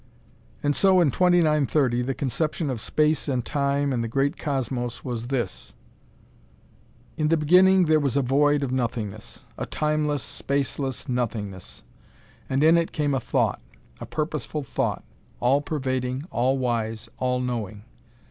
[0.63, 5.27] And so, in 2930, the conception of Space and Time and the Great Cosmos was
[5.27, 5.73] this:
[7.17, 9.41] In the Beginning there was a void of Nothingness.
[9.59, 11.83] A Timeless, Spaceless Nothingness.
[12.49, 13.61] And in it came a Thought.
[13.99, 15.03] A purposeful Thought
[15.39, 17.83] all pervading, all wise, all knowing.